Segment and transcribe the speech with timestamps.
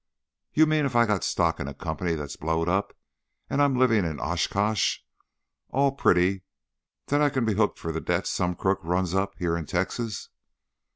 [0.55, 2.97] "You mean if I got stock in a company that's blowed up,
[3.51, 4.97] and I'm living in Oshkosh,
[5.69, 6.41] all pretty,
[7.05, 10.29] that I can be hooked for the debts some crook runs up here in Texas?"